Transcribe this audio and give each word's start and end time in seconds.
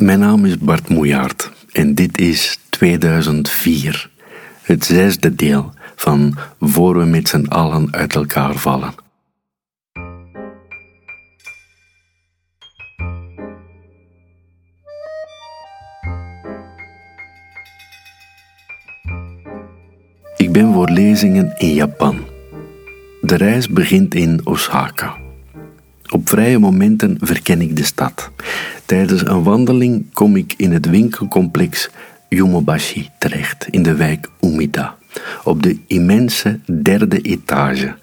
Mijn 0.00 0.18
naam 0.18 0.44
is 0.44 0.58
Bart 0.58 0.88
Moejaert 0.88 1.50
en 1.72 1.94
dit 1.94 2.18
is 2.18 2.58
2004, 2.68 4.10
het 4.62 4.84
zesde 4.84 5.34
deel 5.34 5.72
van 5.96 6.36
Voor 6.60 6.98
we 6.98 7.04
met 7.04 7.28
z'n 7.28 7.44
allen 7.48 7.92
uit 7.92 8.14
elkaar 8.14 8.54
vallen. 8.54 8.94
Ik 20.36 20.52
ben 20.52 20.72
voor 20.72 20.90
lezingen 20.90 21.54
in 21.58 21.74
Japan. 21.74 22.18
De 23.20 23.36
reis 23.36 23.68
begint 23.68 24.14
in 24.14 24.40
Osaka. 24.44 25.16
Op 26.10 26.28
vrije 26.28 26.58
momenten 26.58 27.16
verken 27.20 27.60
ik 27.60 27.76
de 27.76 27.84
stad. 27.84 28.30
Tijdens 28.90 29.26
een 29.26 29.42
wandeling 29.42 30.04
kom 30.12 30.36
ik 30.36 30.54
in 30.56 30.72
het 30.72 30.86
winkelcomplex 30.86 31.88
Yumobashi 32.28 33.08
terecht, 33.18 33.66
in 33.70 33.82
de 33.82 33.94
wijk 33.94 34.28
Umida, 34.40 34.96
op 35.44 35.62
de 35.62 35.78
immense 35.86 36.58
derde 36.82 37.20
etage, 37.20 37.94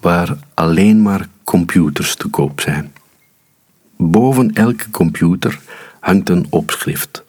waar 0.00 0.36
alleen 0.54 1.02
maar 1.02 1.28
computers 1.44 2.14
te 2.14 2.28
koop 2.28 2.60
zijn. 2.60 2.92
Boven 3.96 4.52
elke 4.54 4.90
computer 4.90 5.60
hangt 6.00 6.28
een 6.28 6.46
opschrift. 6.50 7.24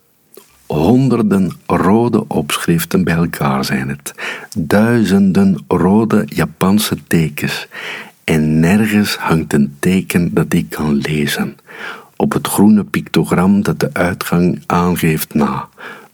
Honderden 0.66 1.52
rode 1.66 2.28
opschriften 2.28 3.04
bij 3.04 3.16
elkaar 3.16 3.66
zijn 3.66 3.90
het. 3.90 4.14
Duizenden 4.58 5.64
rode 5.68 6.24
Japanse 6.26 6.98
tekens. 7.08 7.68
En 8.24 8.60
nergens 8.60 9.16
hangt 9.16 9.54
een 9.54 9.76
teken 9.80 10.34
dat 10.34 10.54
ik 10.54 10.70
kan 10.70 10.96
lezen. 10.96 11.58
Op 12.18 12.34
het 12.34 12.48
groene 12.48 12.84
pictogram 12.84 13.64
dat 13.64 13.80
de 13.80 13.90
uitgang 13.94 14.64
aangeeft 14.66 15.34
na. 15.34 15.68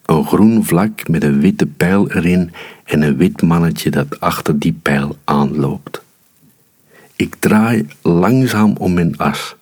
Een 0.06 0.26
groen 0.26 0.66
vlak 0.66 1.08
met 1.08 1.24
een 1.24 1.40
witte 1.40 1.66
pijl 1.66 2.12
erin 2.12 2.52
en 2.84 3.02
een 3.02 3.18
wit 3.18 3.42
mannetje 3.42 3.92
dat 3.92 4.20
achter 4.20 4.60
die 4.60 4.74
pijl 4.82 5.18
aanloopt. 5.24 6.02
Ik 7.16 7.36
draai 7.40 7.88
langzaam 8.02 8.76
om 8.78 8.94
mijn 8.94 9.18
as. 9.18 9.56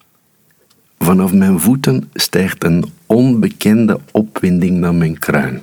Vanaf 1.00 1.34
mijn 1.34 1.60
voeten 1.60 2.10
stijgt 2.14 2.64
een 2.64 2.86
onbekende 3.06 4.00
opwinding 4.12 4.80
naar 4.80 4.96
mijn 4.96 5.20
kruin. 5.20 5.62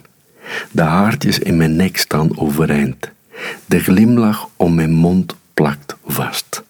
De 0.71 0.83
haartjes 0.83 1.39
in 1.39 1.57
mijn 1.57 1.77
nek 1.77 1.97
staan 1.97 2.39
overeind. 2.39 3.11
De 3.67 3.79
glimlach 3.79 4.49
om 4.57 4.75
mijn 4.75 4.93
mond 4.93 5.37
plakt 5.55 5.97
vast. 6.07 6.63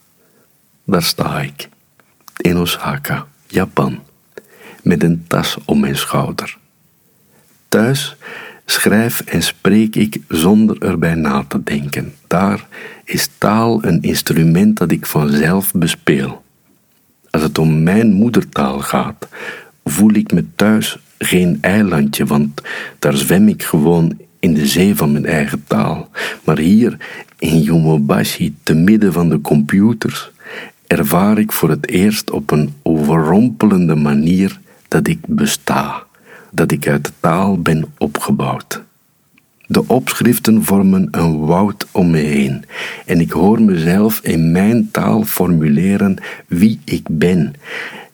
Daar 0.84 1.02
sta 1.02 1.40
ik, 1.40 1.68
in 2.36 2.56
Osaka, 2.56 3.26
Japan, 3.48 3.98
met 4.82 5.02
een 5.02 5.24
tas 5.26 5.56
om 5.64 5.80
mijn 5.80 5.96
schouder. 5.96 6.56
Thuis 7.68 8.16
schrijf 8.64 9.20
en 9.20 9.42
spreek 9.42 9.96
ik 9.96 10.20
zonder 10.28 10.82
erbij 10.82 11.14
na 11.14 11.44
te 11.48 11.62
denken. 11.62 12.14
Daar 12.26 12.66
is 13.04 13.28
taal 13.38 13.84
een 13.84 14.02
instrument 14.02 14.76
dat 14.76 14.90
ik 14.90 15.06
vanzelf 15.06 15.72
bespeel. 15.72 16.44
Als 17.30 17.42
het 17.42 17.58
om 17.58 17.82
mijn 17.82 18.12
moedertaal 18.12 18.80
gaat, 18.80 19.28
voel 19.84 20.12
ik 20.12 20.32
me 20.32 20.44
thuis 20.56 20.98
geen 21.18 21.58
eilandje, 21.60 22.26
want 22.26 22.62
daar 22.98 23.16
zwem 23.16 23.48
ik 23.48 23.62
gewoon 23.62 24.18
in 24.40 24.54
de 24.54 24.66
zee 24.66 24.94
van 24.94 25.12
mijn 25.12 25.26
eigen 25.26 25.64
taal. 25.66 26.10
Maar 26.44 26.58
hier 26.58 26.96
in 27.38 27.60
Yumobashi, 27.60 28.54
te 28.62 28.74
midden 28.74 29.12
van 29.12 29.28
de 29.28 29.40
computers, 29.40 30.30
ervaar 30.88 31.38
ik 31.38 31.52
voor 31.52 31.70
het 31.70 31.88
eerst 31.88 32.30
op 32.30 32.50
een 32.50 32.74
overrompelende 32.82 33.94
manier 33.94 34.60
dat 34.88 35.08
ik 35.08 35.18
besta, 35.26 36.02
dat 36.50 36.72
ik 36.72 36.88
uit 36.88 37.12
taal 37.20 37.58
ben 37.58 37.84
opgebouwd. 37.98 38.82
De 39.66 39.86
opschriften 39.86 40.64
vormen 40.64 41.08
een 41.10 41.38
woud 41.38 41.86
om 41.92 42.10
me 42.10 42.18
heen 42.18 42.64
en 43.06 43.20
ik 43.20 43.30
hoor 43.30 43.62
mezelf 43.62 44.20
in 44.22 44.52
mijn 44.52 44.88
taal 44.90 45.24
formuleren 45.24 46.16
wie 46.46 46.80
ik 46.84 47.06
ben. 47.10 47.54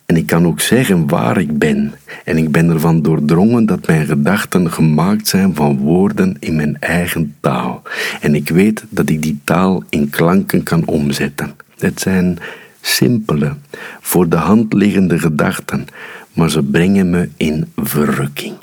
En 0.07 0.17
ik 0.17 0.27
kan 0.27 0.47
ook 0.47 0.61
zeggen 0.61 1.09
waar 1.09 1.39
ik 1.39 1.59
ben. 1.59 1.93
En 2.25 2.37
ik 2.37 2.53
ben 2.53 2.71
ervan 2.71 3.03
doordrongen 3.03 3.67
dat 3.67 3.87
mijn 3.87 4.07
gedachten 4.07 4.71
gemaakt 4.71 5.29
zijn 5.29 5.55
van 5.55 5.79
woorden 5.79 6.37
in 6.39 6.57
mijn 6.57 6.77
eigen 6.81 7.35
taal. 7.41 7.83
En 8.21 8.35
ik 8.35 8.49
weet 8.49 8.85
dat 8.89 9.09
ik 9.09 9.23
die 9.23 9.41
taal 9.45 9.83
in 9.89 10.11
klanken 10.11 10.63
kan 10.63 10.87
omzetten. 10.87 11.55
Het 11.79 12.01
zijn 12.01 12.39
simpele, 12.87 13.57
voor 14.01 14.29
de 14.29 14.37
hand 14.37 14.73
liggende 14.73 15.19
gedachten, 15.19 15.87
maar 16.33 16.51
ze 16.51 16.63
brengen 16.63 17.11
me 17.11 17.29
in 17.37 17.73
verrukking. 17.77 18.57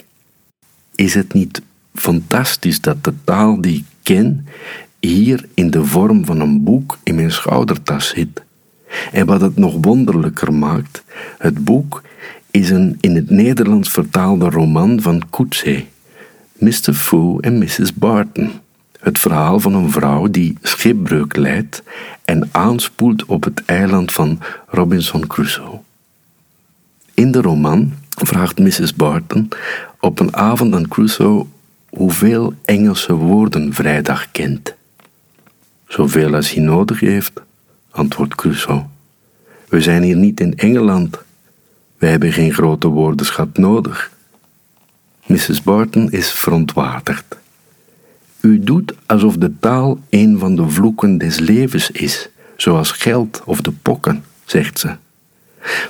Is 0.95 1.13
het 1.13 1.33
niet 1.33 1.61
fantastisch 1.93 2.81
dat 2.81 3.03
de 3.03 3.13
taal 3.23 3.61
die 3.61 3.77
ik 3.77 3.85
ken 4.03 4.47
hier 4.99 5.45
in 5.53 5.69
de 5.69 5.85
vorm 5.85 6.25
van 6.25 6.39
een 6.39 6.63
boek 6.63 6.97
in 7.03 7.15
mijn 7.15 7.31
schoudertas 7.31 8.07
zit? 8.07 8.43
En 9.11 9.25
wat 9.25 9.41
het 9.41 9.57
nog 9.57 9.77
wonderlijker 9.81 10.53
maakt, 10.53 11.03
het 11.37 11.63
boek 11.63 12.01
is 12.51 12.69
een 12.69 12.97
in 12.99 13.15
het 13.15 13.29
Nederlands 13.29 13.89
vertaalde 13.89 14.49
roman 14.49 15.01
van 15.01 15.29
Coetzee, 15.29 15.87
Mr. 16.57 16.93
Fu 16.93 17.37
en 17.39 17.57
Mrs. 17.57 17.93
Barton. 17.93 18.51
Het 19.01 19.19
verhaal 19.19 19.59
van 19.59 19.73
een 19.73 19.91
vrouw 19.91 20.27
die 20.27 20.57
schipbreuk 20.61 21.35
leidt 21.35 21.83
en 22.25 22.49
aanspoelt 22.51 23.25
op 23.25 23.43
het 23.43 23.65
eiland 23.65 24.11
van 24.11 24.39
Robinson 24.67 25.27
Crusoe. 25.27 25.79
In 27.13 27.31
de 27.31 27.41
roman 27.41 27.93
vraagt 28.09 28.59
Mrs. 28.59 28.95
Barton 28.95 29.49
op 29.99 30.19
een 30.19 30.35
avond 30.35 30.75
aan 30.75 30.87
Crusoe 30.87 31.45
hoeveel 31.89 32.53
Engelse 32.65 33.13
woorden 33.13 33.73
vrijdag 33.73 34.31
kent. 34.31 34.75
Zoveel 35.87 36.35
als 36.35 36.51
hij 36.51 36.63
nodig 36.63 36.99
heeft, 36.99 37.41
antwoordt 37.91 38.35
Crusoe. 38.35 38.85
We 39.69 39.81
zijn 39.81 40.03
hier 40.03 40.15
niet 40.15 40.39
in 40.39 40.57
Engeland. 40.57 41.17
Wij 41.97 42.09
hebben 42.09 42.33
geen 42.33 42.53
grote 42.53 42.87
woordenschat 42.87 43.57
nodig. 43.57 44.11
Mrs. 45.25 45.61
Barton 45.63 46.11
is 46.11 46.31
verontwaardigd. 46.31 47.40
U 48.41 48.59
doet 48.59 48.93
alsof 49.05 49.37
de 49.37 49.51
taal 49.59 49.99
een 50.09 50.39
van 50.39 50.55
de 50.55 50.69
vloeken 50.69 51.17
des 51.17 51.39
levens 51.39 51.91
is, 51.91 52.29
zoals 52.55 52.91
geld 52.91 53.41
of 53.45 53.61
de 53.61 53.71
pokken, 53.71 54.23
zegt 54.45 54.79
ze. 54.79 54.89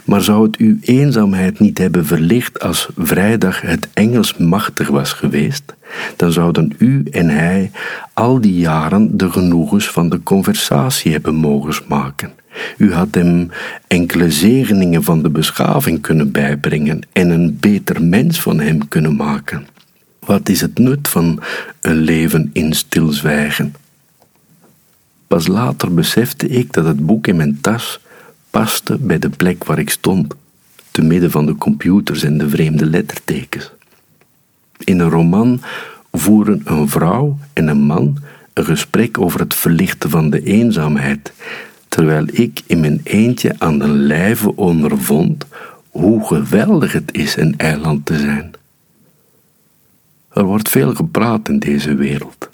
Maar 0.04 0.22
zou 0.22 0.46
het 0.46 0.58
uw 0.58 0.78
eenzaamheid 0.82 1.60
niet 1.60 1.78
hebben 1.78 2.06
verlicht 2.06 2.60
als 2.60 2.90
vrijdag 2.98 3.62
het 3.62 3.88
Engels 3.94 4.38
machtig 4.38 4.88
was 4.88 5.14
geweest, 5.14 5.76
dan 6.16 6.32
zouden 6.32 6.74
u 6.78 7.04
en 7.12 7.30
hij 7.30 7.72
al 8.14 8.42
die 8.42 8.56
jaren 8.56 9.18
de 9.18 9.32
genoegens 9.32 9.90
van 9.90 10.10
de 10.10 10.24
conversatie 10.24 11.12
hebben 11.12 11.36
mogen 11.36 11.74
smaken. 11.74 12.32
U 12.78 12.94
had 12.94 13.08
hem 13.12 13.50
enkele 13.88 14.32
zegeningen 14.32 15.04
van 15.04 15.24
de 15.24 15.30
beschaving 15.30 16.02
kunnen 16.02 16.32
bijbrengen 16.32 17.02
en 17.14 17.30
een 17.30 17.58
beter 17.60 18.04
mens 18.04 18.42
van 18.42 18.60
hem 18.60 18.88
kunnen 18.88 19.16
maken. 19.16 19.68
Wat 20.26 20.50
is 20.50 20.62
het 20.62 20.78
nut 20.78 21.08
van 21.08 21.40
een 21.82 21.96
leven 21.96 22.50
in 22.54 22.74
stilzwijgen? 22.74 23.76
Pas 25.28 25.48
later 25.48 25.94
besefte 25.94 26.48
ik 26.48 26.74
dat 26.74 26.86
het 26.86 27.06
boek 27.06 27.28
in 27.28 27.36
mijn 27.36 27.62
tas 27.62 28.00
paste 28.50 28.98
bij 28.98 29.20
de 29.20 29.30
plek 29.30 29.64
waar 29.64 29.80
ik 29.80 29.90
stond, 29.90 30.34
te 30.92 31.02
midden 31.02 31.32
van 31.32 31.46
de 31.46 31.56
computers 31.56 32.24
en 32.24 32.38
de 32.38 32.50
vreemde 32.50 32.86
lettertekens. 32.86 33.72
In 34.78 35.00
een 35.00 35.10
roman 35.10 35.62
voeren 36.12 36.62
een 36.64 36.90
vrouw 36.90 37.38
en 37.54 37.68
een 37.68 37.82
man 37.82 38.18
een 38.54 38.66
gesprek 38.66 39.18
over 39.18 39.40
het 39.40 39.54
verlichten 39.54 40.10
van 40.10 40.30
de 40.30 40.44
eenzaamheid, 40.44 41.34
terwijl 41.88 42.26
ik 42.32 42.62
in 42.68 42.80
mijn 42.80 43.02
eentje 43.04 43.56
aan 43.58 43.80
de 43.80 43.88
lijve 43.88 44.56
ondervond 44.56 45.46
hoe 45.90 46.28
geweldig 46.28 46.92
het 46.92 47.14
is 47.14 47.36
een 47.36 47.58
eiland 47.58 48.06
te 48.06 48.20
zijn. 48.20 48.60
Er 50.42 50.48
wordt 50.48 50.70
veel 50.70 50.96
gepraat 50.96 51.50
in 51.50 51.60
deze 51.60 51.96
wereld, 51.96 52.50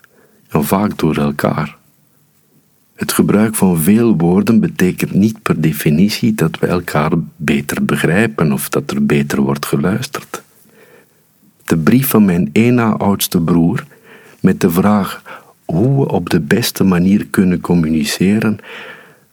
en 0.49 0.63
vaak 0.63 0.97
door 0.97 1.17
elkaar. 1.17 1.77
Het 2.95 3.11
gebruik 3.11 3.55
van 3.55 3.77
veel 3.77 4.17
woorden 4.17 4.59
betekent 4.59 5.13
niet 5.13 5.41
per 5.41 5.61
definitie 5.61 6.33
dat 6.33 6.59
we 6.59 6.67
elkaar 6.67 7.11
beter 7.35 7.85
begrijpen 7.85 8.51
of 8.51 8.69
dat 8.69 8.91
er 8.91 9.05
beter 9.05 9.41
wordt 9.41 9.65
geluisterd. 9.65 10.41
De 11.65 11.77
brief 11.77 12.07
van 12.07 12.25
mijn 12.25 12.49
ena 12.51 12.89
oudste 12.89 13.41
broer 13.41 13.85
met 14.39 14.61
de 14.61 14.69
vraag 14.69 15.21
hoe 15.65 15.99
we 15.99 16.11
op 16.11 16.29
de 16.29 16.39
beste 16.39 16.83
manier 16.83 17.25
kunnen 17.25 17.61
communiceren, 17.61 18.59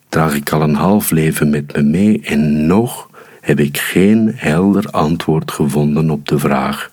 draag 0.09 0.35
ik 0.35 0.53
al 0.53 0.63
een 0.63 0.75
half 0.75 1.11
leven 1.11 1.51
met 1.51 1.77
me 1.77 1.83
mee 1.83 2.21
en 2.21 2.67
nog 2.67 3.11
heb 3.41 3.61
ik 3.61 3.79
geen 3.79 4.33
helder 4.35 4.91
antwoord 4.91 5.51
gevonden 5.51 6.11
op 6.11 6.29
de 6.29 6.39
vraag 6.39 6.91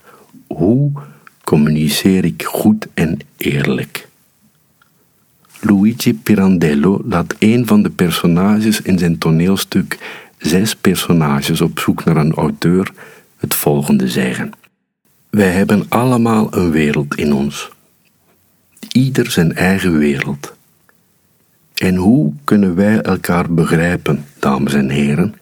hoe 0.48 0.92
communiceer 1.52 2.26
ik 2.26 2.44
goed 2.44 2.88
en 2.94 3.20
eerlijk. 3.38 4.08
Luigi 5.60 6.14
Pirandello 6.14 7.02
laat 7.06 7.36
een 7.40 7.68
van 7.68 7.84
de 7.84 7.90
personages 7.90 8.82
in 8.82 9.00
zijn 9.00 9.18
toneelstuk 9.18 9.98
Zes 10.38 10.76
personages 10.76 11.62
op 11.62 11.80
zoek 11.80 12.04
naar 12.04 12.16
een 12.16 12.34
auteur 12.34 12.92
het 13.38 13.54
volgende 13.54 14.08
zeggen. 14.08 14.52
Wij 15.30 15.52
hebben 15.52 15.86
allemaal 15.90 16.48
een 16.56 16.72
wereld 16.72 17.16
in 17.16 17.34
ons. 17.34 17.70
Ieder 18.92 19.32
zijn 19.32 19.56
eigen 19.56 19.98
wereld. 19.98 20.54
En 21.76 21.96
hoe 21.96 22.34
kunnen 22.44 22.76
wij 22.76 23.02
elkaar 23.02 23.54
begrijpen, 23.54 24.26
dames 24.40 24.74
en 24.74 24.90
heren, 24.90 25.36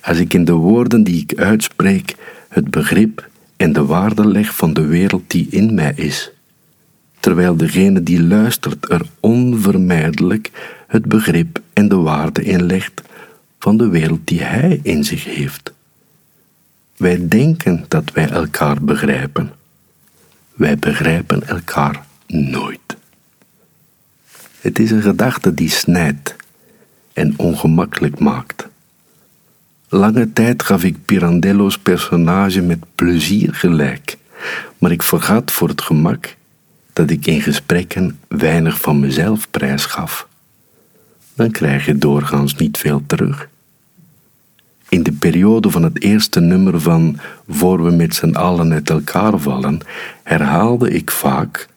als 0.00 0.18
ik 0.18 0.34
in 0.34 0.44
de 0.44 0.52
woorden 0.52 1.02
die 1.02 1.22
ik 1.22 1.38
uitspreek 1.38 2.14
het 2.48 2.70
begrip 2.70 3.28
en 3.60 3.72
de 3.72 3.84
waarde 3.84 4.26
leg 4.26 4.54
van 4.54 4.72
de 4.72 4.86
wereld 4.86 5.30
die 5.30 5.46
in 5.50 5.74
mij 5.74 5.92
is, 5.96 6.30
terwijl 7.20 7.56
degene 7.56 8.02
die 8.02 8.22
luistert 8.22 8.90
er 8.90 9.06
onvermijdelijk 9.20 10.50
het 10.86 11.06
begrip 11.06 11.60
en 11.72 11.88
de 11.88 11.96
waarde 11.96 12.44
in 12.44 12.62
legt 12.62 13.02
van 13.58 13.76
de 13.76 13.88
wereld 13.88 14.20
die 14.24 14.42
hij 14.42 14.80
in 14.82 15.04
zich 15.04 15.24
heeft. 15.24 15.72
Wij 16.96 17.28
denken 17.28 17.84
dat 17.88 18.12
wij 18.12 18.28
elkaar 18.28 18.82
begrijpen. 18.82 19.52
Wij 20.54 20.78
begrijpen 20.78 21.48
elkaar 21.48 22.04
nooit. 22.26 22.96
Het 24.60 24.78
is 24.78 24.90
een 24.90 25.02
gedachte 25.02 25.54
die 25.54 25.70
snijdt 25.70 26.36
en 27.12 27.34
ongemakkelijk 27.36 28.18
maakt. 28.18 28.68
Lange 29.92 30.32
tijd 30.32 30.62
gaf 30.62 30.84
ik 30.84 31.04
Pirandello's 31.04 31.78
personage 31.78 32.62
met 32.62 32.78
plezier 32.94 33.54
gelijk, 33.54 34.16
maar 34.78 34.90
ik 34.90 35.02
vergat 35.02 35.50
voor 35.50 35.68
het 35.68 35.80
gemak 35.80 36.36
dat 36.92 37.10
ik 37.10 37.26
in 37.26 37.40
gesprekken 37.40 38.18
weinig 38.28 38.80
van 38.80 39.00
mezelf 39.00 39.50
prijsgaf. 39.50 40.28
Dan 41.34 41.50
krijg 41.50 41.86
je 41.86 41.98
doorgaans 41.98 42.54
niet 42.56 42.78
veel 42.78 43.02
terug. 43.06 43.48
In 44.88 45.02
de 45.02 45.12
periode 45.12 45.70
van 45.70 45.82
het 45.82 46.02
eerste 46.02 46.40
nummer 46.40 46.80
van 46.80 47.18
Voor 47.48 47.84
we 47.84 47.90
met 47.90 48.14
z'n 48.14 48.34
allen 48.34 48.72
uit 48.72 48.90
elkaar 48.90 49.38
vallen, 49.38 49.80
herhaalde 50.22 50.90
ik 50.90 51.10
vaak, 51.10 51.68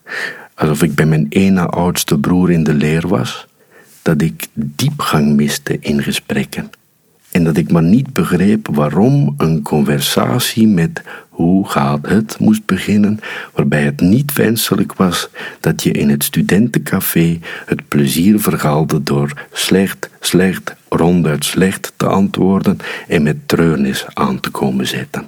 alsof 0.53 0.83
ik 0.83 0.95
bij 0.95 1.05
mijn 1.05 1.25
ene 1.29 1.65
oudste 1.65 2.17
broer 2.17 2.51
in 2.51 2.63
de 2.63 2.73
leer 2.73 3.07
was, 3.07 3.47
dat 4.01 4.21
ik 4.21 4.47
diepgang 4.53 5.35
miste 5.35 5.77
in 5.79 6.03
gesprekken 6.03 6.69
en 7.33 7.43
dat 7.43 7.57
ik 7.57 7.71
maar 7.71 7.83
niet 7.83 8.13
begreep 8.13 8.67
waarom 8.71 9.33
een 9.37 9.61
conversatie 9.61 10.67
met 10.67 11.01
hoe 11.29 11.69
gaat 11.69 12.07
het 12.07 12.39
moest 12.39 12.65
beginnen, 12.65 13.19
waarbij 13.53 13.83
het 13.83 14.01
niet 14.01 14.33
wenselijk 14.33 14.93
was 14.93 15.29
dat 15.59 15.83
je 15.83 15.91
in 15.91 16.09
het 16.09 16.23
studentencafé 16.23 17.39
het 17.65 17.87
plezier 17.87 18.39
vergaalde 18.39 19.03
door 19.03 19.33
slecht, 19.51 20.09
slecht, 20.19 20.75
ronduit 20.89 21.45
slecht 21.45 21.93
te 21.95 22.05
antwoorden 22.05 22.77
en 23.07 23.23
met 23.23 23.47
treurnis 23.47 24.05
aan 24.13 24.39
te 24.39 24.49
komen 24.49 24.87
zetten. 24.87 25.27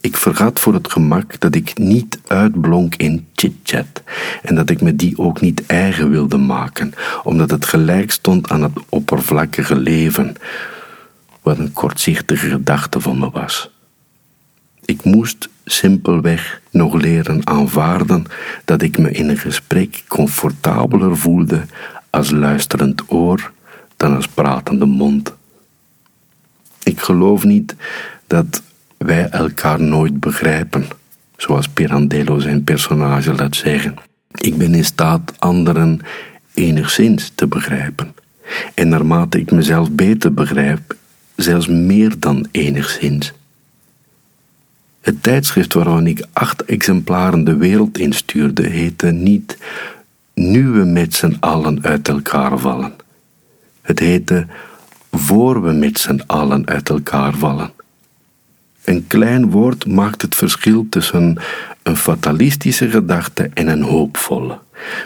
Ik 0.00 0.16
vergat 0.16 0.60
voor 0.60 0.74
het 0.74 0.92
gemak 0.92 1.40
dat 1.40 1.54
ik 1.54 1.78
niet 1.78 2.18
uitblonk 2.26 2.94
in 2.94 3.26
chit-chat 3.34 4.02
en 4.42 4.54
dat 4.54 4.70
ik 4.70 4.80
me 4.80 4.96
die 4.96 5.18
ook 5.18 5.40
niet 5.40 5.66
eigen 5.66 6.10
wilde 6.10 6.36
maken, 6.36 6.92
omdat 7.22 7.50
het 7.50 7.64
gelijk 7.64 8.10
stond 8.10 8.50
aan 8.50 8.62
het 8.62 8.72
oppervlakkige 8.88 9.76
leven, 9.76 10.36
wat 11.42 11.58
een 11.58 11.72
kortzichtige 11.72 12.48
gedachte 12.48 13.00
van 13.00 13.18
me 13.18 13.30
was. 13.30 13.70
Ik 14.84 15.04
moest 15.04 15.48
simpelweg 15.64 16.60
nog 16.70 16.94
leren 16.94 17.46
aanvaarden 17.46 18.24
dat 18.64 18.82
ik 18.82 18.98
me 18.98 19.10
in 19.10 19.28
een 19.28 19.38
gesprek 19.38 20.02
comfortabeler 20.08 21.16
voelde 21.16 21.64
als 22.10 22.30
luisterend 22.30 23.02
oor 23.06 23.52
dan 23.96 24.14
als 24.14 24.28
pratende 24.28 24.86
mond. 24.86 25.34
Ik 26.82 27.00
geloof 27.00 27.44
niet 27.44 27.74
dat 28.26 28.62
wij 28.96 29.28
elkaar 29.28 29.80
nooit 29.80 30.20
begrijpen, 30.20 30.86
zoals 31.36 31.68
Pirandello 31.68 32.38
zijn 32.38 32.64
personage 32.64 33.34
laat 33.34 33.56
zeggen. 33.56 33.94
Ik 34.34 34.56
ben 34.56 34.74
in 34.74 34.84
staat 34.84 35.32
anderen 35.38 36.00
enigszins 36.54 37.32
te 37.34 37.46
begrijpen. 37.46 38.14
En 38.74 38.88
naarmate 38.88 39.38
ik 39.38 39.50
mezelf 39.50 39.90
beter 39.90 40.34
begrijp, 40.34 40.96
zelfs 41.36 41.66
meer 41.66 42.18
dan 42.18 42.46
enigszins. 42.50 43.32
Het 45.00 45.22
tijdschrift 45.22 45.72
waarvan 45.72 46.06
ik 46.06 46.26
acht 46.32 46.64
exemplaren 46.64 47.44
de 47.44 47.56
wereld 47.56 47.98
instuurde 47.98 48.66
heette 48.68 49.06
niet 49.06 49.58
Nu 50.34 50.68
we 50.68 50.84
met 50.84 51.14
z'n 51.14 51.36
allen 51.40 51.82
uit 51.82 52.08
elkaar 52.08 52.58
vallen. 52.58 52.92
Het 53.82 53.98
heette 53.98 54.46
Voor 55.10 55.62
we 55.62 55.72
met 55.72 55.98
z'n 55.98 56.22
allen 56.26 56.66
uit 56.66 56.88
elkaar 56.88 57.34
vallen. 57.34 57.70
Een 58.84 59.06
klein 59.06 59.50
woord 59.50 59.86
maakt 59.86 60.22
het 60.22 60.34
verschil 60.34 60.86
tussen 60.88 61.36
een 61.82 61.96
fatalistische 61.96 62.90
gedachte 62.90 63.50
en 63.54 63.68
een 63.68 63.82
hoopvolle. 63.82 64.58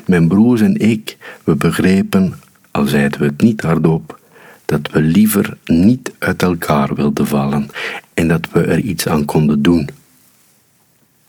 Mijn 0.07 0.29
broers 0.29 0.61
en 0.61 0.81
ik, 0.81 1.17
we 1.45 1.55
begrepen, 1.55 2.35
al 2.71 2.87
zeiden 2.87 3.21
we 3.21 3.27
het 3.27 3.41
niet 3.41 3.61
hardop, 3.61 4.21
dat 4.67 4.91
we 4.91 5.01
liever 5.01 5.57
niet 5.65 6.13
uit 6.19 6.43
elkaar 6.43 6.95
wilden 6.95 7.27
vallen 7.27 7.69
en 8.15 8.29
dat 8.29 8.51
we 8.53 8.63
er 8.63 8.79
iets 8.79 9.09
aan 9.09 9.25
konden 9.25 9.63
doen. 9.63 9.89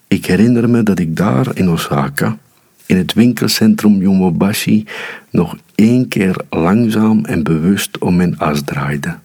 Ik 0.07 0.25
herinner 0.25 0.69
me 0.69 0.83
dat 0.83 0.99
ik 0.99 1.15
daar 1.15 1.47
in 1.53 1.69
Osaka, 1.69 2.37
in 2.85 2.97
het 2.97 3.13
winkelcentrum 3.13 4.01
Yomobashi, 4.01 4.85
nog 5.29 5.57
één 5.75 6.07
keer 6.07 6.35
langzaam 6.49 7.25
en 7.25 7.43
bewust 7.43 7.97
om 7.97 8.15
mijn 8.15 8.39
as 8.39 8.61
draaide. 8.61 9.17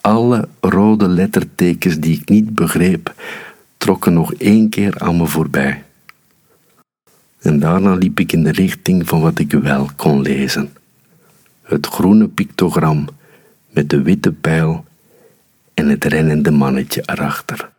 Alle 0.00 0.48
rode 0.60 1.08
lettertekens 1.08 1.98
die 1.98 2.20
ik 2.20 2.28
niet 2.28 2.54
begreep, 2.54 3.14
trokken 3.76 4.12
nog 4.12 4.34
één 4.34 4.68
keer 4.68 4.98
aan 4.98 5.16
me 5.16 5.26
voorbij. 5.26 5.82
En 7.38 7.58
daarna 7.58 7.94
liep 7.94 8.20
ik 8.20 8.32
in 8.32 8.42
de 8.42 8.52
richting 8.52 9.08
van 9.08 9.20
wat 9.20 9.38
ik 9.38 9.52
wel 9.52 9.88
kon 9.96 10.20
lezen 10.20 10.70
het 11.68 11.86
groene 11.86 12.28
pictogram 12.28 13.08
met 13.70 13.90
de 13.90 14.02
witte 14.02 14.32
pijl 14.32 14.84
en 15.74 15.88
het 15.88 16.04
rennende 16.04 16.50
mannetje 16.50 17.02
erachter. 17.04 17.70